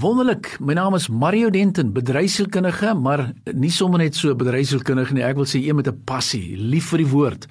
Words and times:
Wonderlik. 0.00 0.54
My 0.64 0.72
naam 0.72 0.94
is 0.96 1.10
Mario 1.12 1.50
Denton, 1.52 1.90
bedryfsielkundige, 1.92 2.94
maar 2.96 3.26
nie 3.52 3.72
sommer 3.74 4.00
net 4.00 4.16
so 4.16 4.32
bedryfsielkundige 4.38 5.12
nie. 5.12 5.24
Ek 5.26 5.36
wil 5.36 5.48
sê 5.50 5.60
een 5.60 5.76
met 5.76 5.88
'n 5.88 6.02
passie, 6.08 6.56
lief 6.56 6.88
vir 6.88 7.02
die 7.04 7.10
woord. 7.10 7.46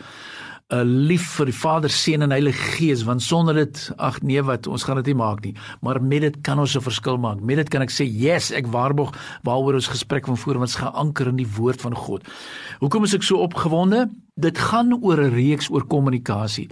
'n 0.69 1.05
lief 1.09 1.25
vir 1.37 1.45
die 1.45 1.53
Vader, 1.53 1.89
Seun 1.89 2.21
en 2.21 2.31
Heilige 2.31 2.77
Gees, 2.77 3.03
want 3.03 3.21
sonder 3.21 3.53
dit, 3.53 3.91
ag 3.97 4.21
nee 4.21 4.41
wat, 4.41 4.67
ons 4.67 4.83
gaan 4.83 4.95
dit 4.95 5.05
nie 5.05 5.15
maak 5.15 5.43
nie. 5.43 5.55
Maar 5.81 6.01
met 6.01 6.21
dit 6.21 6.41
kan 6.41 6.59
ons 6.59 6.75
'n 6.75 6.81
verskil 6.81 7.17
maak. 7.17 7.41
Met 7.41 7.57
dit 7.57 7.69
kan 7.69 7.81
ek 7.81 7.91
sê, 7.91 8.05
"Yes, 8.05 8.51
ek 8.51 8.67
waarborg 8.67 9.13
waaroor 9.43 9.73
ons 9.73 9.87
gesprek 9.87 10.25
van 10.25 10.37
voor 10.37 10.59
wat 10.59 10.75
geanker 10.75 11.27
in 11.27 11.35
die 11.35 11.53
woord 11.57 11.81
van 11.81 11.95
God." 11.95 12.23
Hoekom 12.79 13.03
is 13.03 13.13
ek 13.13 13.23
so 13.23 13.37
opgewonde? 13.37 14.09
Dit 14.41 14.57
gaan 14.57 14.93
oor 15.03 15.19
'n 15.21 15.33
reeks 15.33 15.69
oor 15.69 15.85
kommunikasie. 15.85 16.67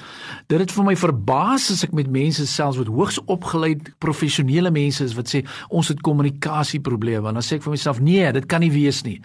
Dit 0.47 0.59
het 0.59 0.71
vir 0.71 0.83
my 0.83 0.95
verbaas 0.95 1.71
as 1.71 1.83
ek 1.83 1.93
met 1.93 2.09
mense 2.09 2.47
selfs 2.47 2.77
wat 2.77 2.87
hoogs 2.87 3.19
opgeleid 3.25 3.91
professionele 3.99 4.71
mense 4.71 5.03
is 5.03 5.15
wat 5.15 5.27
sê 5.27 5.45
ons 5.69 5.87
het 5.87 6.01
kommunikasieprobleme. 6.01 7.33
Dan 7.33 7.41
sê 7.41 7.55
ek 7.55 7.63
vir 7.63 7.71
myself 7.71 7.99
nee, 7.99 8.31
dit 8.31 8.45
kan 8.45 8.59
nie 8.59 8.71
wees 8.71 9.03
nie. 9.03 9.21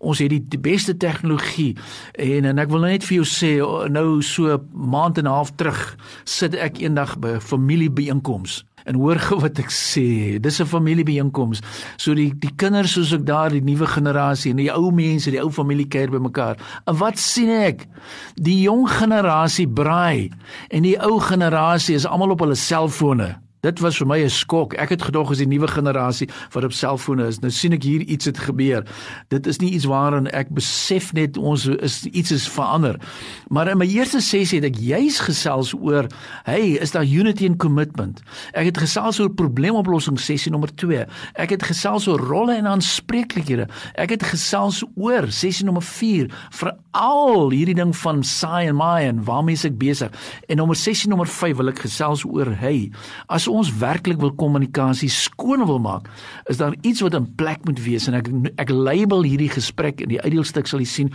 Ons 0.00 0.18
het 0.18 0.30
die, 0.30 0.44
die 0.48 0.58
beste 0.58 0.96
tegnologie 0.96 1.76
en 2.12 2.44
en 2.44 2.58
ek 2.58 2.68
wil 2.68 2.80
nou 2.80 2.90
net 2.90 3.04
vir 3.04 3.16
jou 3.16 3.24
sê 3.24 3.58
nou 3.90 4.22
so 4.22 4.58
maand 4.72 5.18
en 5.18 5.24
'n 5.24 5.30
half 5.30 5.54
terug 5.56 5.96
sit 6.24 6.54
ek 6.54 6.78
eendag 6.78 7.18
by 7.18 7.28
'n 7.28 7.40
familiebeeenkoms 7.40 8.64
en 8.84 8.98
hoor 9.00 9.18
gou 9.18 9.40
wat 9.42 9.58
ek 9.62 9.70
sê. 9.72 10.40
Dis 10.40 10.60
'n 10.60 10.66
familiebeeenkoms. 10.66 11.60
So 11.96 12.14
die 12.14 12.32
die 12.36 12.52
kinders 12.56 12.92
soos 12.92 13.12
ek 13.12 13.24
daar 13.26 13.50
die 13.50 13.60
nuwe 13.60 13.86
generasie 13.86 14.50
en 14.50 14.56
die 14.56 14.72
ou 14.72 14.90
mense, 14.90 15.30
die 15.30 15.42
ou 15.42 15.50
familie 15.50 15.86
kuier 15.86 16.10
bymekaar. 16.10 16.56
En 16.86 16.96
wat 16.98 17.18
sien 17.18 17.48
ek? 17.48 17.86
Die 18.34 18.62
jong 18.62 18.88
generasie 18.88 19.68
braai 19.68 20.30
en 20.70 20.82
die 20.82 20.98
ou 20.98 21.20
generasie 21.20 21.94
is 21.94 22.06
almal 22.06 22.30
op 22.30 22.40
hulle 22.40 22.54
selfone. 22.54 23.43
Dit 23.64 23.80
was 23.80 23.96
vir 23.96 24.06
my 24.06 24.18
'n 24.20 24.30
skok. 24.30 24.74
Ek 24.74 24.90
het 24.92 25.02
gedog 25.02 25.30
as 25.30 25.38
die 25.38 25.46
nuwe 25.46 25.68
generasie 25.68 26.28
wat 26.52 26.64
op 26.64 26.72
selfone 26.72 27.26
is. 27.26 27.40
Nou 27.40 27.50
sien 27.50 27.72
ek 27.72 27.82
hier 27.82 28.00
iets 28.00 28.24
het 28.24 28.38
gebeur. 28.38 28.84
Dit 29.28 29.46
is 29.46 29.58
nie 29.58 29.70
iets 29.72 29.84
waaraan 29.84 30.26
ek 30.26 30.50
besef 30.50 31.12
net 31.12 31.36
ons 31.36 31.66
is 31.66 32.04
iets 32.04 32.30
is 32.30 32.48
verander. 32.48 33.00
Maar 33.48 33.68
in 33.68 33.78
my 33.78 33.86
eerste 33.86 34.20
sessie 34.20 34.60
het 34.60 34.68
ek 34.68 34.76
juis 34.78 35.20
gesels 35.20 35.74
oor, 35.74 36.06
hey, 36.44 36.76
is 36.76 36.90
daar 36.90 37.04
unity 37.04 37.46
and 37.46 37.56
commitment? 37.56 38.20
Ek 38.52 38.64
het 38.64 38.78
gesels 38.78 39.20
oor 39.20 39.30
probleemoplossing 39.30 40.20
sessie 40.20 40.50
nommer 40.50 40.74
2. 40.74 41.06
Ek 41.34 41.50
het 41.50 41.62
gesels 41.62 42.06
oor 42.06 42.20
rolle 42.20 42.56
en 42.56 42.66
aanspreeklikhede. 42.66 43.68
Ek 43.94 44.10
het 44.10 44.22
gesels 44.22 44.84
oor 44.94 45.30
sessie 45.32 45.64
nommer 45.64 45.82
4 45.82 46.28
vir 46.50 46.72
al 46.92 47.50
hierdie 47.50 47.74
ding 47.74 47.96
van 47.96 48.22
saai 48.22 48.68
en 48.68 48.76
maai 48.76 49.08
en 49.08 49.24
waarmee 49.24 49.56
ek 49.64 49.78
besig. 49.78 50.10
En 50.48 50.56
nommer 50.56 50.76
sessie 50.76 51.08
nommer 51.08 51.26
5 51.26 51.56
wil 51.56 51.68
ek 51.68 51.78
gesels 51.86 52.24
oor, 52.24 52.50
hey, 52.60 52.90
as 53.28 53.48
ons 53.54 53.70
werklik 53.80 54.20
wil 54.22 54.32
kommunikasie 54.38 55.10
skoon 55.12 55.64
wil 55.68 55.80
maak, 55.82 56.08
is 56.50 56.60
daar 56.60 56.74
iets 56.82 57.02
wat 57.04 57.16
in 57.18 57.28
plek 57.38 57.64
moet 57.68 57.80
wees 57.84 58.08
en 58.10 58.18
ek 58.18 58.30
ek 58.60 58.72
label 58.74 59.24
hierdie 59.26 59.50
gesprek 59.52 60.02
in 60.04 60.12
die 60.14 60.20
uitdeelstuk 60.20 60.68
sal 60.70 60.82
jy 60.82 60.90
sien 60.90 61.12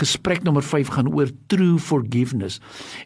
gesprek 0.00 0.44
nommer 0.46 0.64
5 0.64 0.94
gaan 0.96 1.12
oor 1.12 1.30
true 1.52 1.78
forgiveness. 1.78 2.60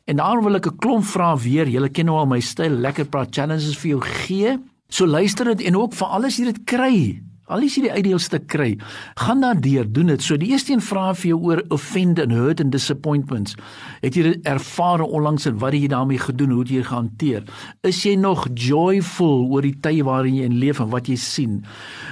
En 0.07 0.23
daarom 0.23 0.45
wil 0.45 0.61
ek 0.61 0.71
'n 0.71 0.79
klomp 0.79 1.05
vrae 1.05 1.37
weer. 1.37 1.67
Julle 1.69 1.89
ken 1.89 2.07
nou 2.07 2.19
al 2.19 2.27
my 2.27 2.41
styl, 2.41 2.71
lekker 2.71 3.05
praat 3.05 3.35
challenges 3.35 3.79
vir 3.79 3.91
jou 3.91 4.01
gee. 4.01 4.59
So 4.89 5.07
luister 5.07 5.45
dit 5.45 5.67
en 5.69 5.77
ook 5.77 5.95
vir 5.95 6.09
alles 6.09 6.39
jy 6.39 6.45
dit 6.45 6.65
kry. 6.65 7.28
Al 7.49 7.65
is 7.65 7.79
jy 7.79 7.87
die 7.87 7.93
uitdeelstuk 7.95 8.45
kry, 8.53 8.75
gaan 9.17 9.41
dan 9.41 9.63
deur, 9.65 9.87
doen 9.89 10.13
dit. 10.13 10.25
So 10.25 10.37
die 10.41 10.51
eerste 10.53 10.75
een 10.75 10.83
vra 10.85 11.15
vir 11.17 11.31
jou 11.31 11.39
oor 11.49 11.63
offend 11.75 12.21
and 12.21 12.35
hurt 12.37 12.61
and 12.61 12.73
disappointments. 12.75 13.57
Het 14.03 14.19
jy 14.19 14.35
ervaar 14.49 15.01
onlangs 15.07 15.49
en 15.49 15.57
wat 15.63 15.73
het 15.73 15.87
jy 15.87 15.91
daarmee 15.95 16.21
gedoen? 16.21 16.53
Hoe 16.53 16.65
het 16.67 16.73
jy 16.75 16.83
gehanteer? 16.85 17.47
Is 17.89 18.03
jy 18.05 18.15
nog 18.21 18.45
joyful 18.53 19.47
oor 19.49 19.65
die 19.65 19.77
tye 19.81 20.05
waarin 20.05 20.37
jy 20.37 20.49
in 20.49 20.59
leef 20.61 20.83
en 20.85 20.91
wat 20.93 21.09
jy 21.09 21.17
sien? 21.17 21.63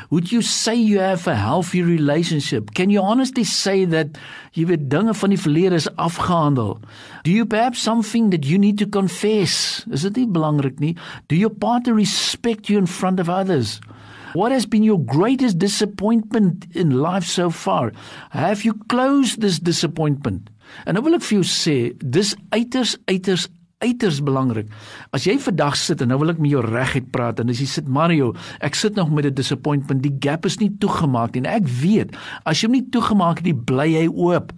Would 0.09 0.33
you 0.33 0.41
say 0.43 0.77
you 0.79 1.03
have 1.03 1.29
a 1.29 1.37
healthy 1.37 1.83
relationship? 1.85 2.73
Can 2.75 2.91
you 2.91 3.05
honestly 3.05 3.45
say 3.45 3.85
that 3.93 4.17
jy 4.57 4.65
weet 4.71 4.89
dinge 4.89 5.13
van 5.15 5.35
die 5.35 5.41
verlede 5.41 5.77
is 5.77 5.91
afgehandel? 6.01 6.79
Do 7.27 7.35
you 7.35 7.45
perhaps 7.45 7.83
something 7.83 8.31
that 8.31 8.49
you 8.49 8.57
need 8.59 8.79
to 8.79 8.89
confess? 8.89 9.85
Is 9.93 10.09
dit 10.09 10.23
nie 10.23 10.29
belangrik 10.33 10.81
nie? 10.81 10.95
Do 11.29 11.37
your 11.37 11.53
partner 11.53 11.95
respect 11.99 12.71
you 12.73 12.81
in 12.81 12.89
front 12.89 13.21
of 13.21 13.29
others? 13.29 13.81
What 14.35 14.53
has 14.53 14.67
been 14.67 14.83
your 14.83 14.99
greatest 14.99 15.59
disappointment 15.59 16.67
in 16.75 16.91
life 17.03 17.27
so 17.27 17.51
far? 17.51 17.93
Have 18.31 18.65
you 18.65 18.75
closed 18.89 19.41
this 19.41 19.59
disappointment? 19.59 20.51
En 20.87 20.97
nou 20.97 21.05
wil 21.07 21.19
ek 21.19 21.27
vir 21.29 21.39
jou 21.39 21.47
sê, 21.47 21.77
dis 22.03 22.35
uiters 22.51 22.97
uiters 23.07 23.47
uiters 23.85 24.23
belangrik. 24.25 24.71
As 25.13 25.27
jy 25.29 25.37
vandag 25.43 25.77
sit 25.77 26.01
en 26.01 26.09
nou 26.09 26.17
wil 26.23 26.33
ek 26.33 26.41
met 26.41 26.55
jou 26.55 26.63
reguit 26.65 27.11
praat 27.13 27.43
en 27.43 27.53
as 27.53 27.61
jy 27.61 27.69
sit 27.69 27.91
Mario, 27.93 28.33
ek 28.65 28.75
sit 28.79 28.97
nog 28.97 29.11
met 29.13 29.27
'n 29.27 29.35
disappointment. 29.37 30.03
Die 30.03 30.17
gap 30.19 30.47
is 30.47 30.59
nie 30.61 30.73
toegemaak 30.81 31.35
nie. 31.35 31.45
Ek 31.45 31.69
weet, 31.69 32.17
as 32.45 32.61
jy 32.61 32.67
hom 32.69 32.73
nie 32.73 32.89
toegemaak 32.91 33.39
het 33.39 33.45
nie, 33.45 33.55
bly 33.55 33.93
hy 33.93 34.09
oop. 34.09 34.53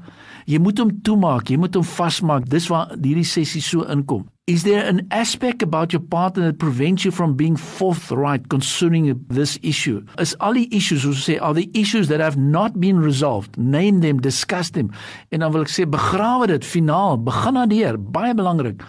Jy 0.46 0.58
moet 0.58 0.78
hom 0.78 1.02
toemaak, 1.02 1.50
jy 1.50 1.58
moet 1.58 1.74
hom 1.74 1.84
vasmaak. 1.84 2.48
Dis 2.48 2.68
waar 2.68 2.94
hierdie 2.94 3.24
sessie 3.24 3.60
so 3.60 3.82
inkom. 3.82 4.28
Is 4.48 4.62
there 4.64 4.82
an 4.82 5.06
aspect 5.10 5.60
about 5.60 5.92
your 5.92 6.00
partner 6.00 6.46
that 6.46 6.58
prevents 6.58 7.04
you 7.04 7.10
from 7.10 7.34
being 7.34 7.54
forthright 7.54 8.48
concerning 8.48 9.22
this 9.28 9.58
issue? 9.62 10.02
Is 10.18 10.34
all 10.40 10.54
the 10.54 10.74
issues, 10.74 11.04
soos 11.04 11.20
sê, 11.20 11.36
are 11.38 11.52
the 11.52 11.70
issues 11.74 12.08
that 12.08 12.18
have 12.20 12.38
not 12.38 12.80
been 12.80 12.98
resolved? 12.98 13.58
Name 13.58 14.00
them, 14.00 14.20
discuss 14.20 14.70
them. 14.70 14.90
En 15.30 15.44
dan 15.44 15.52
wil 15.52 15.66
ek 15.66 15.72
sê 15.74 15.84
begrawe 15.84 16.48
dit 16.48 16.64
finaal, 16.64 17.20
begin 17.20 17.60
daardeur, 17.60 18.00
baie 18.00 18.32
belangrik. 18.32 18.80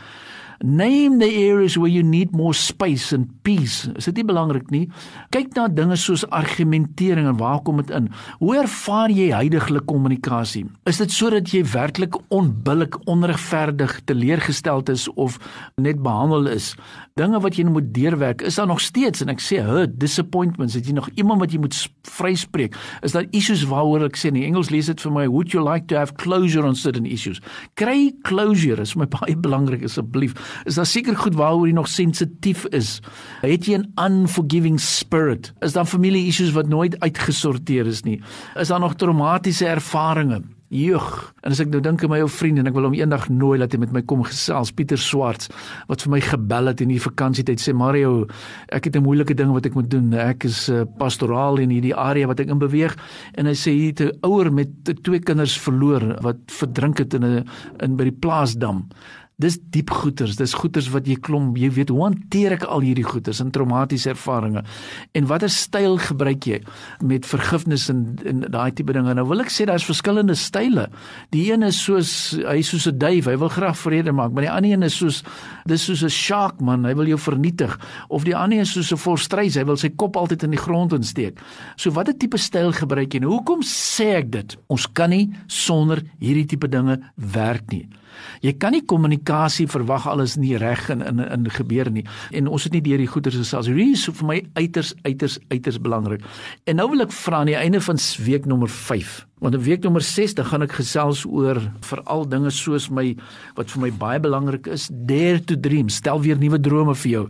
Name 0.61 1.19
the 1.19 1.47
areas 1.47 1.77
where 1.77 1.87
you 1.87 2.03
need 2.03 2.33
more 2.35 2.53
space 2.53 3.13
and 3.15 3.29
peace. 3.43 3.87
Is 3.95 4.09
dit 4.09 4.19
nie 4.19 4.25
belangrik 4.27 4.67
nie? 4.73 4.89
Kyk 5.31 5.53
na 5.55 5.69
dinge 5.71 5.95
soos 5.95 6.25
argumentering 6.35 7.29
en 7.31 7.37
waar 7.39 7.61
kom 7.63 7.79
dit 7.79 7.93
in? 7.95 8.09
Hoe 8.41 8.57
ervaar 8.59 9.13
jy 9.13 9.29
huidige 9.31 9.79
kommunikasie? 9.87 10.65
Is 10.89 10.99
dit 10.99 11.15
sodat 11.15 11.53
jy 11.55 11.63
werklik 11.63 12.17
onbillik 12.35 12.97
onregverdig 13.07 14.01
teleurgesteld 14.09 14.91
is 14.91 15.07
of 15.15 15.39
net 15.79 16.01
behandel 16.03 16.51
is? 16.51 16.73
Dinge 17.15 17.39
wat 17.39 17.55
jy 17.55 17.63
moet 17.67 17.93
deurwerk, 17.95 18.43
is 18.43 18.59
daar 18.59 18.67
nog 18.67 18.83
steeds 18.83 19.23
en 19.23 19.31
ek 19.31 19.39
sê 19.43 19.61
hurt, 19.63 19.95
disappointments, 19.99 20.75
het 20.75 20.87
jy 20.87 20.97
nog 20.97 21.07
iemand 21.15 21.39
wat 21.43 21.55
jy 21.55 21.63
moet 21.63 21.79
vryspreek? 22.07 22.75
Is 23.07 23.15
daar 23.15 23.27
issues 23.35 23.63
waaroor 23.71 24.09
ek 24.09 24.19
sê 24.19 24.33
in 24.33 24.41
Engels 24.43 24.73
lees 24.75 24.91
dit 24.91 25.07
vir 25.07 25.15
my, 25.15 25.25
would 25.31 25.55
you 25.55 25.63
like 25.63 25.87
to 25.87 25.95
have 25.99 26.19
closure 26.19 26.67
on 26.67 26.75
certain 26.75 27.07
issues? 27.07 27.39
Kry 27.79 28.11
closure, 28.27 28.79
is 28.83 28.97
my 28.99 29.07
baie 29.19 29.39
belangrik 29.39 29.87
asseblief 29.87 30.35
is 30.65 30.75
daar 30.75 30.85
seker 30.85 31.15
goed 31.15 31.35
waaroor 31.35 31.67
jy 31.67 31.73
nog 31.73 31.87
sensitief 31.87 32.65
is. 32.65 32.99
Het 33.41 33.65
jy 33.65 33.77
'n 33.77 33.91
unforgiving 33.97 34.79
spirit? 34.79 35.53
Is 35.61 35.73
daar 35.73 35.85
familie 35.85 36.27
issues 36.27 36.51
wat 36.51 36.67
nooit 36.67 36.99
uitgesorteer 36.99 37.87
is 37.87 38.03
nie? 38.03 38.21
Is 38.55 38.67
daar 38.67 38.79
nog 38.79 38.95
traumatiese 38.95 39.65
ervarings? 39.65 40.45
Joeg. 40.69 41.33
En 41.41 41.49
as 41.49 41.59
ek 41.63 41.71
nou 41.73 41.79
dink 41.81 42.03
aan 42.05 42.11
my 42.11 42.19
ou 42.21 42.27
vriend 42.29 42.61
en 42.61 42.69
ek 42.69 42.75
wil 42.75 42.85
hom 42.85 42.93
eendag 42.93 43.23
nooi 43.33 43.55
dat 43.57 43.73
hy 43.73 43.79
met 43.81 43.93
my 43.93 44.03
kom 44.05 44.21
gesels, 44.21 44.69
Pieter 44.77 45.01
Swarts, 45.01 45.49
wat 45.89 46.03
vir 46.05 46.11
my 46.13 46.19
gebel 46.21 46.69
het 46.69 46.83
in 46.85 46.91
die 46.93 47.01
vakansietyd 47.01 47.63
sê 47.63 47.73
Mario, 47.73 48.27
ek 48.69 48.85
het 48.85 48.95
'n 48.95 49.01
moeilike 49.01 49.33
ding 49.33 49.49
wat 49.49 49.65
ek 49.65 49.73
moet 49.73 49.89
doen. 49.89 50.13
Ek 50.13 50.45
is 50.45 50.69
uh, 50.69 50.85
pastoraal 50.99 51.57
in 51.57 51.73
hierdie 51.73 51.95
area 51.95 52.27
wat 52.27 52.39
ek 52.39 52.53
in 52.53 52.61
beweeg 52.61 52.95
en 53.33 53.49
hy 53.49 53.57
sê 53.57 53.73
het 53.87 54.01
'n 54.01 54.19
ouer 54.21 54.53
met 54.53 54.69
twee 55.01 55.19
kinders 55.19 55.57
verloor 55.57 56.21
wat 56.21 56.37
verdrink 56.45 56.99
het 56.99 57.13
in 57.15 57.25
'n 57.25 57.45
in 57.81 57.97
by 57.97 58.03
die 58.03 58.19
plaasdam. 58.21 58.85
Dis 59.39 59.55
diep 59.71 59.93
goeters, 59.95 60.35
dis 60.35 60.53
goeters 60.53 60.89
wat 60.91 61.05
jy 61.07 61.15
klom, 61.23 61.53
jy 61.55 61.69
weet 61.71 61.93
hoe 61.93 62.01
hanteer 62.03 62.57
ek 62.57 62.65
al 62.67 62.83
hierdie 62.83 63.05
goeters 63.07 63.39
en 63.39 63.53
traumatiese 63.55 64.11
ervarings. 64.11 64.67
En 65.15 65.29
watter 65.29 65.51
styl 65.53 65.95
gebruik 66.03 66.47
jy 66.49 66.59
met 67.07 67.27
vergifnis 67.27 67.87
en 67.91 68.01
en 68.27 68.43
daai 68.51 68.73
tipe 68.75 68.91
dinge? 68.95 69.13
Nou 69.15 69.25
wil 69.29 69.45
ek 69.45 69.53
sê 69.53 69.67
daar's 69.69 69.87
verskillende 69.87 70.35
style. 70.35 70.89
Die 71.31 71.45
een 71.53 71.63
is 71.63 71.79
soos 71.79 72.11
hy 72.43 72.59
soos 72.67 72.87
'n 72.87 72.97
duif, 72.99 73.25
hy 73.31 73.37
wil 73.39 73.49
graag 73.49 73.77
vrede 73.77 74.11
maak, 74.11 74.33
maar 74.33 74.43
die 74.43 74.51
ander 74.51 74.71
een 74.71 74.83
is 74.83 74.97
soos 74.97 75.23
dis 75.65 75.85
soos 75.87 76.03
'n 76.03 76.09
shark 76.09 76.59
man, 76.59 76.83
hy 76.85 76.93
wil 76.93 77.07
jou 77.07 77.17
vernietig. 77.17 77.79
Of 78.09 78.23
die 78.23 78.35
ander 78.35 78.59
is 78.59 78.73
soos 78.73 78.91
'n 78.91 78.97
volstrys, 78.97 79.55
hy 79.55 79.63
wil 79.63 79.77
sy 79.77 79.89
kop 79.89 80.17
altyd 80.17 80.43
in 80.43 80.51
die 80.51 80.59
grond 80.59 80.91
insteek. 80.91 81.39
So 81.77 81.91
watter 81.91 82.13
tipe 82.13 82.37
styl 82.37 82.71
gebruik 82.71 83.13
jy? 83.13 83.19
Nou 83.19 83.31
hoekom 83.39 83.61
sê 83.61 84.17
ek 84.17 84.31
dit? 84.31 84.57
Ons 84.67 84.87
kan 84.91 85.09
nie 85.09 85.29
sonder 85.47 86.03
hierdie 86.19 86.45
tipe 86.45 86.67
dinge 86.67 86.99
werk 87.15 87.71
nie. 87.71 87.87
Jy 88.41 88.53
kan 88.59 88.73
nie 88.75 88.83
kommunikasie 89.29 89.67
verwag 89.69 90.07
alles 90.07 90.35
nie 90.37 90.57
reg 90.57 90.89
in 90.89 91.01
in 91.01 91.19
in 91.19 91.49
gebeur 91.49 91.91
nie. 91.91 92.05
En 92.31 92.47
ons 92.47 92.63
het 92.63 92.73
nie 92.73 92.81
deur 92.81 92.97
die 92.97 93.07
goeters 93.07 93.37
gesels. 93.37 93.67
Hierdie 93.67 93.93
is 93.93 94.07
vir 94.09 94.25
my 94.25 94.39
uiters 94.57 94.93
uiters 95.03 95.39
uiters 95.49 95.79
belangrik. 95.79 96.23
En 96.65 96.75
nou 96.75 96.89
wil 96.89 97.01
ek 97.05 97.11
vra 97.11 97.39
aan 97.43 97.51
die 97.51 97.57
einde 97.57 97.81
van 97.81 97.97
week 98.25 98.45
nommer 98.45 98.69
5. 98.69 99.28
Want 99.39 99.55
in 99.55 99.61
week 99.63 99.83
nommer 99.83 100.01
6 100.01 100.33
dan 100.35 100.45
gaan 100.45 100.65
ek 100.65 100.75
gesels 100.75 101.23
oor 101.25 101.61
veral 101.87 102.25
dinge 102.27 102.51
soos 102.51 102.89
my 102.91 103.13
wat 103.55 103.71
vir 103.71 103.83
my 103.85 103.91
baie 104.01 104.19
belangrik 104.19 104.67
is, 104.67 104.89
dare 104.91 105.39
to 105.39 105.55
dream, 105.55 105.87
stel 105.89 106.19
weer 106.25 106.39
nuwe 106.39 106.59
drome 106.59 106.95
vir 107.03 107.11
jou. 107.11 107.23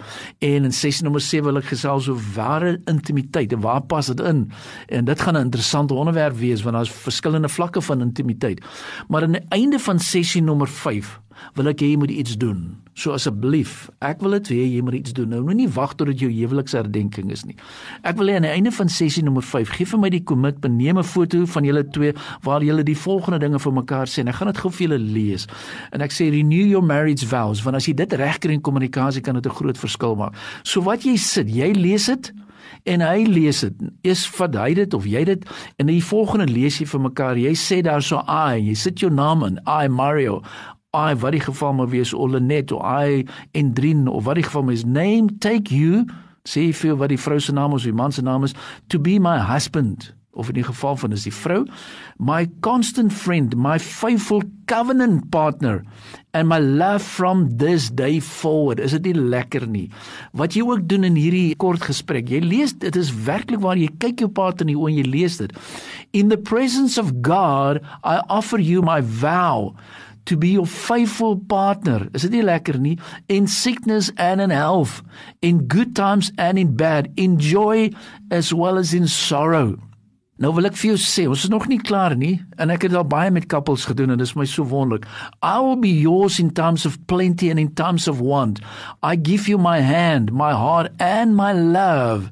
En 0.46 0.66
in 0.66 0.74
sessie 0.74 1.06
nommer 1.06 1.22
7 1.22 1.46
wil 1.46 1.62
ek 1.62 1.70
gesels 1.70 2.10
oor 2.10 2.20
ware 2.36 2.76
intimiteit 2.90 3.54
en 3.54 3.62
waar 3.66 3.86
pas 3.86 4.10
dit 4.10 4.26
in? 4.26 4.48
En 4.90 5.06
dit 5.06 5.22
gaan 5.22 5.38
'n 5.38 5.46
interessante 5.50 5.94
onderwerp 5.94 6.38
wees 6.38 6.64
want 6.64 6.76
daar's 6.76 6.90
verskillende 6.90 7.50
vlakke 7.50 7.82
van 7.82 8.02
intimiteit. 8.02 8.60
Maar 9.08 9.24
aan 9.24 9.38
die 9.38 9.46
einde 9.50 9.80
van 9.80 10.00
sessie 10.00 10.42
nommer 10.42 10.68
5 10.68 11.20
wil 11.58 11.72
ek 11.72 11.82
hê 11.84 11.94
jy 11.94 12.00
moet 12.00 12.12
iets 12.14 12.38
doen. 12.40 12.78
So 13.00 13.14
asseblief, 13.16 13.88
ek 14.04 14.24
wil 14.24 14.36
dit 14.40 14.52
hê 14.52 14.64
jy 14.76 14.84
moet 14.84 14.98
iets 15.00 15.14
doen. 15.16 15.30
Nou 15.32 15.42
moenie 15.46 15.70
wag 15.72 15.96
tot 16.00 16.10
dit 16.12 16.26
jou 16.26 16.30
huweliksherdenking 16.32 17.32
is 17.32 17.46
nie. 17.48 17.56
Ek 18.04 18.18
wil 18.20 18.32
hê 18.32 18.38
aan 18.40 18.48
die 18.48 18.52
einde 18.52 18.74
van 18.76 18.92
sessie 18.92 19.24
nommer 19.24 19.46
5, 19.46 19.72
gee 19.78 19.88
vir 19.88 20.02
my 20.04 20.12
die 20.14 20.24
kommitment, 20.24 20.76
neem 20.76 21.00
'n 21.00 21.08
foto 21.08 21.46
van 21.46 21.64
julle 21.64 21.84
twee 22.00 22.16
waar 22.48 22.66
julle 22.66 22.84
die 22.88 22.98
volgende 22.98 23.40
dinge 23.44 23.60
vir 23.60 23.76
mekaar 23.82 24.10
sê 24.10 24.24
en 24.24 24.32
ek 24.32 24.40
gaan 24.40 24.52
dit 24.54 24.62
gou 24.64 24.72
vir 24.74 24.86
julle 24.88 25.00
lees. 25.00 25.48
En 25.96 26.04
ek 26.06 26.16
sê 26.16 26.30
renew 26.34 26.66
your 26.66 26.86
marriage 26.86 27.28
vows 27.30 27.64
want 27.66 27.80
as 27.80 27.90
jy 27.90 27.96
dit 28.00 28.20
regkry 28.20 28.56
in 28.56 28.66
kommunikasie 28.66 29.24
kan 29.26 29.40
dit 29.40 29.46
'n 29.46 29.58
groot 29.62 29.78
verskil 29.78 30.16
maak. 30.16 30.36
So 30.64 30.82
wat 30.82 31.04
jy 31.04 31.18
sit, 31.18 31.50
jy 31.50 31.74
lees 31.74 32.06
dit 32.06 32.32
en 32.86 33.02
hy 33.02 33.24
lees 33.26 33.62
dit. 33.62 33.74
Eers 34.04 34.28
vat 34.28 34.56
hy 34.56 34.74
dit 34.74 34.94
of 34.94 35.06
jy 35.06 35.24
dit 35.26 35.46
en 35.78 35.88
die 35.88 36.04
volgende 36.04 36.48
lees 36.48 36.80
jy 36.80 36.86
vir 36.86 37.02
mekaar. 37.02 37.38
Jy 37.38 37.54
sê 37.54 37.82
daar 37.84 38.02
so 38.02 38.24
I, 38.28 38.58
jy 38.58 38.76
sit 38.76 39.00
jou 39.00 39.12
naam 39.12 39.44
in. 39.44 39.60
I 39.68 39.88
Mario. 39.88 40.42
I 40.94 41.14
wat 41.14 41.32
die 41.32 41.40
geval 41.46 41.74
maar 41.74 41.90
wees 41.90 42.14
Olenet 42.14 42.72
of 42.72 42.82
I 42.82 43.26
Endrin 43.54 44.08
of 44.08 44.26
wat 44.26 44.36
die 44.36 44.44
geval 44.44 44.70
is 44.70 44.86
name 44.86 45.30
take 45.40 45.76
you 45.76 46.06
sê 46.48 46.74
vir 46.74 46.96
wat 46.96 47.10
die 47.10 47.20
vrou 47.20 47.40
se 47.40 47.54
naam 47.54 47.76
is 47.76 47.86
of 47.86 47.92
die 47.92 47.94
man 47.94 48.12
se 48.12 48.22
naam 48.22 48.44
is 48.44 48.56
to 48.88 49.00
be 49.00 49.20
my 49.20 49.38
husband 49.38 50.14
of 50.34 50.50
in 50.52 50.60
die 50.60 50.66
geval 50.66 50.98
van 51.02 51.16
is 51.16 51.26
die 51.28 51.34
vrou 51.34 51.64
my 52.18 52.44
constant 52.66 53.14
friend 53.14 53.56
my 53.58 53.78
faithful 53.82 54.44
covenant 54.70 55.30
partner 55.34 55.82
and 56.38 56.48
my 56.48 56.60
love 56.60 57.02
from 57.02 57.48
this 57.58 57.90
day 57.90 58.20
forward 58.22 58.80
is 58.80 58.94
dit 58.98 59.10
nie 59.10 59.30
lekker 59.36 59.66
nie 59.68 59.88
wat 60.38 60.58
jy 60.58 60.66
ook 60.66 60.86
doen 60.90 61.08
in 61.10 61.18
hierdie 61.18 61.56
kort 61.62 61.84
gesprek 61.90 62.30
jy 62.30 62.44
lees 62.46 62.76
dit 62.84 63.00
is 63.00 63.14
werklik 63.26 63.64
waar 63.66 63.80
jy 63.80 63.90
kyk 64.02 64.26
jou 64.26 64.30
partner 64.30 64.68
in 64.68 64.76
die 64.76 64.80
oë 64.80 64.92
en 64.94 65.00
jy 65.02 65.08
lees 65.10 65.40
dit 65.42 65.56
in 66.14 66.30
the 66.30 66.38
presence 66.38 67.02
of 67.02 67.14
God 67.26 67.82
I 68.04 68.22
offer 68.30 68.62
you 68.62 68.86
my 68.86 69.02
vow 69.02 69.74
to 70.30 70.38
be 70.38 70.50
your 70.50 70.68
faithful 70.68 71.38
partner. 71.50 72.08
Is 72.14 72.22
dit 72.22 72.38
nie 72.38 72.46
lekker 72.46 72.78
nie? 72.78 73.00
In 73.34 73.48
sickness 73.50 74.12
and 74.16 74.42
in 74.42 74.54
health, 74.54 75.02
in 75.42 75.66
good 75.66 75.96
times 75.98 76.32
and 76.38 76.62
in 76.62 76.76
bad, 76.78 77.10
in 77.18 77.40
joy 77.42 77.90
as 78.30 78.54
well 78.54 78.78
as 78.78 78.94
in 78.94 79.08
sorrow. 79.08 79.80
Nou 80.40 80.54
wil 80.56 80.70
ek 80.70 80.78
vir 80.80 80.94
jou 80.94 81.00
sê, 81.04 81.26
ons 81.28 81.42
is 81.44 81.52
nog 81.52 81.66
nie 81.68 81.82
klaar 81.84 82.14
nie 82.16 82.38
en 82.64 82.72
ek 82.72 82.86
het 82.86 82.94
al 82.96 83.04
baie 83.12 83.32
met 83.36 83.50
couples 83.52 83.84
gedoen 83.90 84.14
en 84.14 84.22
dit 84.22 84.28
is 84.30 84.38
my 84.40 84.46
so 84.48 84.64
wonderlik. 84.64 85.04
I 85.44 85.60
will 85.60 85.76
be 85.84 85.92
yours 85.92 86.38
in 86.40 86.54
times 86.56 86.86
of 86.88 86.96
plenty 87.12 87.50
and 87.52 87.60
in 87.60 87.74
times 87.76 88.08
of 88.08 88.22
want. 88.24 88.62
I 89.04 89.18
give 89.20 89.52
you 89.52 89.58
my 89.60 89.82
hand, 89.84 90.32
my 90.32 90.54
heart 90.56 90.94
and 90.98 91.36
my 91.36 91.52
love. 91.52 92.32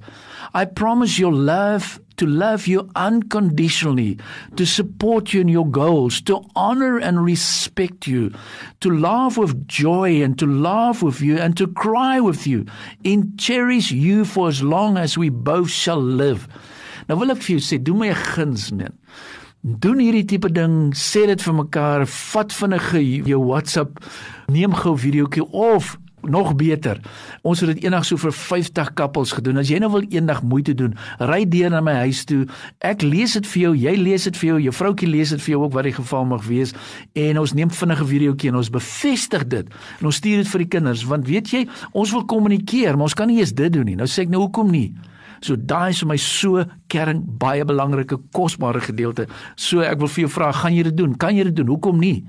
I 0.54 0.63
promise 0.63 1.19
your 1.19 1.33
love 1.33 2.00
to 2.15 2.25
love 2.25 2.65
you 2.65 2.89
unconditionally, 2.95 4.18
to 4.56 4.65
support 4.65 5.33
you 5.33 5.42
in 5.42 5.50
your 5.50 5.68
goals, 5.68 6.21
to 6.21 6.39
honor 6.56 6.98
and 6.98 7.25
respect 7.25 8.07
you, 8.07 8.31
to 8.80 8.89
laugh 8.89 9.38
with 9.38 9.68
joy 9.68 10.24
and 10.24 10.39
to 10.39 10.48
laugh 10.48 11.03
with 11.03 11.19
you 11.19 11.38
and 11.38 11.57
to 11.57 11.68
cry 11.68 12.21
with 12.21 12.48
you, 12.48 12.65
and 13.03 13.38
cherish 13.38 13.92
you 13.92 14.24
for 14.24 14.48
as 14.48 14.63
long 14.63 14.98
as 14.98 15.18
we 15.18 15.27
both 15.27 15.69
shall 15.69 16.01
live. 16.01 16.48
Nou 17.07 17.19
wil 17.19 17.31
ek 17.31 17.44
vir 17.45 17.57
jou 17.57 17.63
sê, 17.63 17.80
doen 17.80 17.98
my 17.98 18.09
'n 18.09 18.24
guns, 18.36 18.71
man. 18.71 18.94
Doen 19.63 20.00
hierdie 20.00 20.25
tipe 20.25 20.51
ding, 20.51 20.94
sê 20.94 21.25
dit 21.25 21.42
vir 21.42 21.54
mekaar, 21.54 22.06
vat 22.06 22.54
vinnige 22.54 23.00
jou 23.25 23.45
WhatsApp, 23.45 24.00
neem 24.48 24.74
gou 24.74 24.94
'n 24.94 24.98
videoetjie 24.98 25.45
of 25.51 25.98
nog 26.21 26.56
beter. 26.56 27.00
Ons 27.42 27.59
het 27.59 27.75
dit 27.75 27.83
eendag 27.83 28.06
so 28.06 28.18
vir 28.18 28.33
50 28.33 28.94
kappels 28.94 29.31
gedoen. 29.31 29.57
As 29.57 29.69
jy 29.69 29.80
nou 29.80 29.92
wil 29.92 30.06
eendag 30.09 30.44
moeite 30.44 30.74
doen, 30.74 30.95
ry 31.19 31.45
deur 31.48 31.69
na 31.69 31.81
my 31.81 31.94
huis 31.94 32.24
toe. 32.25 32.45
Ek 32.80 33.01
lees 33.01 33.33
dit 33.33 33.48
vir 33.48 33.62
jou, 33.62 33.74
jy 33.75 33.95
lees 33.95 34.24
dit 34.24 34.38
vir 34.38 34.50
jou, 34.50 34.62
jou 34.62 34.74
vroutjie 34.74 35.10
lees 35.10 35.30
dit 35.30 35.42
vir 35.42 35.51
jou 35.56 35.63
ook 35.63 35.74
wat 35.74 35.83
die 35.83 35.95
geval 35.98 36.25
mag 36.25 36.45
wees 36.48 36.74
en 37.13 37.39
ons 37.39 37.53
neem 37.53 37.69
vinnige 37.69 38.06
videoetjie 38.06 38.50
en 38.50 38.56
ons 38.56 38.69
bevestig 38.69 39.48
dit. 39.48 39.69
En 40.00 40.06
ons 40.06 40.15
stuur 40.15 40.44
dit 40.44 40.48
vir 40.48 40.65
die 40.65 40.71
kinders 40.77 41.06
want 41.07 41.27
weet 41.27 41.53
jy, 41.53 41.68
ons 41.94 42.12
wil 42.12 42.25
kommunikeer, 42.25 42.98
maar 42.98 43.12
ons 43.12 43.18
kan 43.18 43.27
nie 43.27 43.39
eens 43.39 43.53
dit 43.53 43.74
doen 43.74 43.86
nie. 43.86 43.95
Nou 43.95 44.07
sê 44.07 44.25
ek 44.27 44.33
nou 44.33 44.42
hoekom 44.48 44.71
nie? 44.71 44.92
So 45.42 45.56
daai 45.56 45.89
is 45.94 46.01
vir 46.04 46.12
my 46.13 46.18
so 46.22 46.66
kern 46.92 47.24
baie 47.42 47.66
belangrike 47.68 48.19
kosbare 48.36 48.81
gedeelte. 48.84 49.28
So 49.56 49.86
ek 49.86 50.00
wil 50.01 50.12
vir 50.12 50.25
jou 50.25 50.34
vra, 50.38 50.51
gaan 50.56 50.75
jy 50.75 50.88
dit 50.89 50.98
doen? 50.98 51.16
Kan 51.18 51.38
jy 51.38 51.48
dit 51.50 51.60
doen? 51.62 51.72
Hoekom 51.75 52.00
nie? 52.01 52.25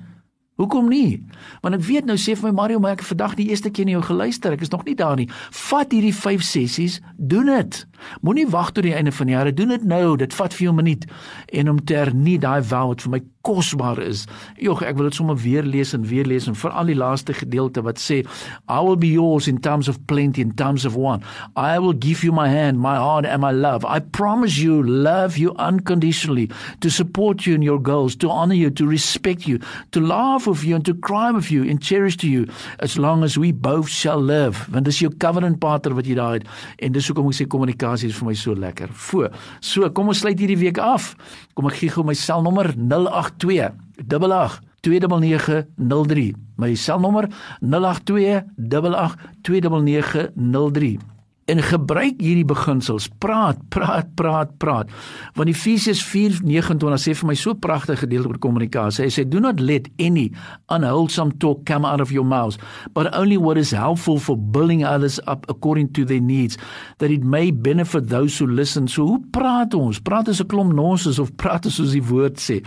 Hoekom 0.58 0.88
nie? 0.90 1.20
Want 1.62 1.76
ek 1.78 1.84
weet 1.86 2.08
nou 2.08 2.16
sê 2.18 2.34
vir 2.34 2.48
my 2.48 2.54
Mario, 2.56 2.80
maar 2.82 2.96
ek 2.96 3.04
het 3.04 3.12
vandag 3.12 3.36
die 3.38 3.46
eerste 3.52 3.70
keer 3.70 3.86
na 3.86 3.94
jou 3.94 4.02
geluister. 4.08 4.56
Ek 4.56 4.64
is 4.66 4.72
nog 4.74 4.82
nie 4.88 4.96
daar 4.98 5.14
nie. 5.20 5.28
Vat 5.54 5.94
hierdie 5.94 6.14
5 6.14 6.42
sessies, 6.42 6.98
doen 7.14 7.46
dit. 7.52 7.78
Moenie 8.20 8.48
wag 8.48 8.70
tot 8.70 8.82
die 8.82 8.94
einde 8.94 9.12
van 9.12 9.26
die 9.26 9.34
jaar. 9.34 9.54
Doen 9.54 9.68
dit 9.68 9.84
nou. 9.84 10.16
Dit 10.16 10.34
vat 10.34 10.54
vir 10.54 10.62
jou 10.62 10.72
'n 10.72 10.82
minuut 10.82 11.04
en 11.52 11.70
om 11.70 11.84
te 11.84 11.94
hernie 11.94 12.38
daai 12.38 12.62
vow 12.62 12.88
wat 12.88 13.02
vir 13.02 13.10
my 13.10 13.22
kosbaar 13.48 13.98
is. 14.02 14.26
Jogg, 14.60 14.82
ek 14.84 14.98
wil 14.98 15.08
dit 15.08 15.16
sommer 15.16 15.36
weer 15.40 15.64
lees 15.64 15.94
en 15.96 16.04
weer 16.08 16.26
lees 16.28 16.48
en 16.50 16.56
veral 16.58 16.90
die 16.90 16.96
laaste 16.98 17.32
gedeelte 17.36 17.82
wat 17.86 18.00
sê 18.02 18.20
I 18.68 18.80
will 18.84 18.98
be 19.00 19.08
yours 19.08 19.48
in 19.48 19.60
times 19.64 19.88
of 19.88 19.98
plenty 20.10 20.42
in 20.44 20.54
times 20.54 20.84
of 20.84 20.96
want. 20.98 21.24
I 21.56 21.78
will 21.78 21.96
give 21.96 22.24
you 22.26 22.32
my 22.32 22.48
hand, 22.48 22.78
my 22.78 22.96
heart 22.96 23.24
and 23.24 23.40
my 23.40 23.52
love. 23.52 23.86
I 23.88 24.00
promise 24.00 24.58
you 24.60 24.82
love 24.82 25.38
you 25.38 25.54
unconditionally, 25.56 26.50
to 26.80 26.90
support 26.90 27.46
you 27.46 27.54
in 27.54 27.62
your 27.62 27.80
goals, 27.80 28.16
to 28.16 28.28
honor 28.28 28.54
you, 28.54 28.70
to 28.70 28.86
respect 28.86 29.46
you, 29.46 29.60
to 29.92 30.00
laugh 30.00 30.46
with 30.46 30.64
you 30.64 30.76
and 30.76 30.84
to 30.84 30.94
cry 30.94 31.30
with 31.30 31.50
you 31.50 31.64
and 31.64 31.80
cherish 31.82 32.16
to 32.18 32.28
you 32.28 32.46
as 32.80 32.98
long 32.98 33.24
as 33.24 33.38
we 33.38 33.52
both 33.52 33.88
shall 33.88 34.20
live. 34.20 34.66
Want 34.72 34.84
dis 34.84 35.00
jou 35.00 35.10
covenant 35.18 35.58
partner 35.60 35.96
wat 35.96 36.06
jy 36.06 36.18
daar 36.18 36.36
het 36.38 36.46
en 36.78 36.92
dis 36.92 37.08
hoekom 37.08 37.30
ek 37.32 37.40
sê 37.40 37.48
kommunikasie 37.48 37.87
is 37.96 38.16
vir 38.18 38.26
my 38.28 38.34
so 38.34 38.54
lekker. 38.54 38.88
Voor. 38.92 39.30
So, 39.60 39.88
kom 39.90 40.08
ons 40.08 40.18
sluit 40.18 40.38
hierdie 40.38 40.58
week 40.58 40.78
af. 40.78 41.14
Kom 41.54 41.66
ek 41.70 41.78
gee 41.80 41.92
gou 41.94 42.04
my 42.04 42.14
selnommer 42.14 42.72
08 42.76 43.38
082 43.40 43.70
88 44.06 44.60
29903 44.80 46.34
my 46.56 46.74
selnommer 46.74 47.28
082 47.60 48.42
88 48.56 49.16
29903 49.42 51.17
en 51.48 51.62
gebruik 51.64 52.20
hierdie 52.20 52.46
beginsels. 52.48 53.08
Praat, 53.22 53.60
praat, 53.72 54.10
praat, 54.18 54.52
praat. 54.60 54.90
Want 55.36 55.48
Efesiërs 55.48 56.02
4:29 56.04 57.00
sê 57.00 57.14
vir 57.16 57.28
my 57.30 57.34
so 57.34 57.54
pragtige 57.54 58.04
gedeelte 58.04 58.28
oor 58.28 58.38
kommunikasie. 58.38 59.06
Hy 59.06 59.10
sê 59.10 59.24
do 59.24 59.40
not 59.40 59.60
let 59.60 59.88
any 59.98 60.30
unwholesome 60.68 61.38
talk 61.38 61.64
come 61.64 61.88
out 61.88 62.00
of 62.00 62.12
your 62.12 62.26
mouths, 62.26 62.58
but 62.92 63.08
only 63.14 63.36
what 63.36 63.56
is 63.56 63.70
helpful 63.70 64.18
for 64.18 64.36
building 64.36 64.84
others 64.84 65.18
up 65.26 65.46
according 65.48 65.92
to 65.92 66.04
their 66.04 66.20
needs, 66.20 66.58
that 66.98 67.10
it 67.10 67.24
may 67.24 67.50
benefit 67.50 68.08
those 68.08 68.36
who 68.38 68.46
listen. 68.46 68.88
So 68.88 69.06
hoe 69.06 69.24
praat 69.32 69.74
ons? 69.74 70.00
Praat 70.00 70.28
as 70.28 70.40
'n 70.40 70.48
klomp 70.48 70.72
nonsens 70.74 71.18
of 71.18 71.32
praat 71.36 71.66
as 71.66 71.74
soos 71.76 71.92
die 71.92 72.04
woord 72.04 72.36
sê? 72.36 72.62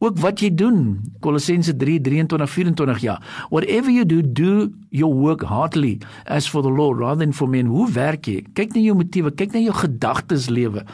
Ook 0.00 0.18
wat 0.18 0.40
jy 0.40 0.50
doen. 0.50 1.00
Kolossense 1.20 1.72
3:23-24 1.72 3.00
ja. 3.00 3.20
Whatever 3.48 3.90
you 3.90 4.04
do, 4.04 4.20
do 4.22 4.72
your 4.90 5.14
work 5.14 5.42
heartily 5.42 5.98
as 6.26 6.46
for 6.46 6.62
the 6.62 6.68
Lord 6.68 6.98
rather 6.98 7.24
than 7.24 7.32
for 7.32 7.48
men. 7.48 7.66
Hoe 7.66 7.88
werk 7.90 8.23
jy? 8.26 8.42
Kyk 8.56 8.74
na 8.74 8.82
jou 8.84 8.96
motiewe, 8.98 9.32
kyk 9.34 9.54
na 9.54 9.62
jou 9.64 9.74
gedagtes 9.76 10.48
lewe. 10.52 10.84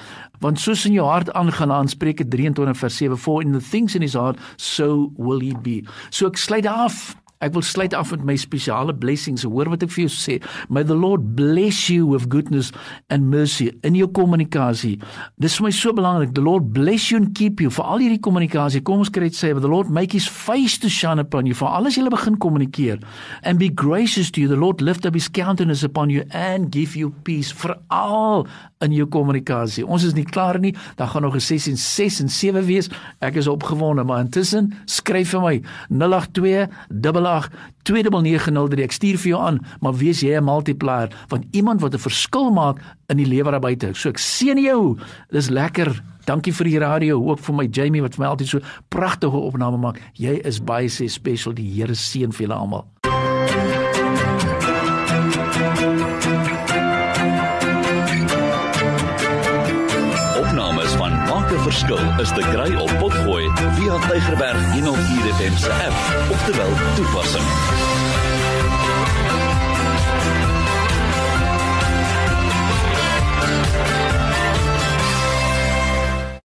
Want 0.40 0.60
soos 0.60 0.86
in 0.88 0.96
jou 0.96 1.06
hart 1.08 1.32
aangaan, 1.36 1.72
aan 1.72 1.90
Spreuke 1.90 2.24
23 2.28 2.76
vers 2.80 2.96
7, 2.96 3.18
for 3.20 3.42
in 3.42 3.52
the 3.52 3.60
things 3.60 3.94
in 3.94 4.02
his 4.02 4.16
heart 4.16 4.38
so 4.56 5.12
will 5.16 5.40
he 5.40 5.54
be. 5.62 5.80
So 6.10 6.30
ek 6.30 6.40
sluit 6.40 6.68
af 6.70 7.14
Ek 7.40 7.54
wil 7.56 7.64
sluit 7.64 7.94
af 7.96 8.10
met 8.12 8.24
my 8.28 8.34
spesiale 8.36 8.92
blessings. 8.92 9.46
Hoor 9.48 9.70
wat 9.72 9.84
ek 9.86 9.92
vir 9.94 10.02
jou 10.02 10.12
sê. 10.12 10.34
May 10.68 10.84
the 10.84 10.96
Lord 10.96 11.30
bless 11.38 11.86
you 11.88 12.04
with 12.04 12.28
goodness 12.28 12.68
and 13.08 13.30
mercy 13.32 13.70
in 13.86 13.96
jou 13.96 14.10
kommunikasie. 14.12 14.98
Dis 15.40 15.56
vir 15.56 15.70
my 15.70 15.72
so 15.72 15.94
belangrik. 15.96 16.34
The 16.36 16.44
Lord 16.44 16.68
bless 16.76 17.08
you 17.08 17.16
and 17.22 17.32
keep 17.36 17.62
you 17.64 17.72
vir 17.72 17.88
al 17.88 18.04
hierdie 18.04 18.20
kommunikasie. 18.20 18.82
Kom 18.84 19.00
ons 19.00 19.08
kry 19.08 19.30
dit 19.30 19.38
sê, 19.38 19.54
the 19.56 19.72
Lord 19.72 19.88
make 19.88 20.12
his 20.12 20.28
face 20.28 20.76
to 20.84 20.92
shine 20.92 21.22
upon 21.22 21.48
you. 21.48 21.56
Vir 21.56 21.72
alles 21.72 21.96
jy 21.96 22.04
begin 22.12 22.36
kommunikeer. 22.36 23.00
And 23.40 23.56
be 23.58 23.70
gracious 23.72 24.28
to 24.36 24.44
you. 24.44 24.48
The 24.52 24.60
Lord 24.60 24.84
lift 24.84 25.08
up 25.08 25.16
his 25.16 25.30
countenance 25.32 25.82
upon 25.86 26.12
you 26.12 26.26
and 26.36 26.68
give 26.68 26.92
you 26.92 27.08
peace 27.24 27.56
vir 27.56 27.78
al 27.88 28.44
in 28.84 28.92
jou 28.96 29.06
kommunikasie. 29.08 29.86
Ons 29.88 30.04
is 30.08 30.16
nie 30.16 30.26
klaar 30.28 30.60
nie. 30.60 30.74
Daar 31.00 31.08
gaan 31.08 31.22
nog 31.22 31.34
'n 31.36 31.40
sessie 31.40 31.76
6 31.76 32.20
en 32.20 32.28
7 32.28 32.64
wees. 32.64 32.88
Ek 33.20 33.36
is 33.36 33.46
opgewonde, 33.46 34.04
maar 34.04 34.20
intussen 34.20 34.72
skryf 34.84 35.30
vir 35.30 35.40
my 35.40 35.62
082 35.88 36.68
082903 37.88 38.84
ek 38.84 38.92
stuur 38.92 39.18
vir 39.18 39.30
jou 39.32 39.40
aan 39.40 39.60
maar 39.80 39.94
wees 39.94 40.20
jy 40.20 40.36
'n 40.36 40.44
multiplier 40.44 41.08
want 41.28 41.44
iemand 41.50 41.80
wat 41.80 41.94
'n 41.94 42.06
verskil 42.08 42.50
maak 42.50 42.78
in 43.10 43.16
die 43.16 43.26
lewe 43.26 43.50
daar 43.50 43.60
buite. 43.60 43.90
So 43.94 44.08
ek 44.08 44.18
seën 44.18 44.58
jou. 44.62 44.98
Dis 45.34 45.50
lekker. 45.50 46.02
Dankie 46.24 46.52
vir 46.54 46.70
die 46.70 46.78
radio. 46.78 47.18
Ook 47.18 47.38
vir 47.38 47.54
my 47.54 47.66
Jamie 47.66 48.02
wat 48.02 48.14
vir 48.14 48.24
my 48.24 48.30
altyd 48.30 48.48
so 48.48 48.60
pragtige 48.88 49.36
opname 49.36 49.78
maak. 49.78 50.00
Jy 50.14 50.40
is 50.44 50.60
baie 50.60 50.88
se 50.88 51.08
special. 51.08 51.52
Die 51.52 51.70
Here 51.74 51.94
seën 51.94 52.32
vir 52.32 52.46
julle 52.46 52.58
almal 52.60 52.99
verskil 61.70 62.20
is 62.20 62.28
te 62.34 62.42
kry 62.50 62.74
op 62.82 62.90
Potgooi 62.98 63.50
via 63.78 63.98
Tygerberg 64.08 64.72
104 64.72 65.34
FM 65.38 65.56
se 65.56 65.72
app 65.72 66.30
of 66.30 66.44
te 66.44 66.56
wel 66.56 66.94
toepassing. 66.94 67.99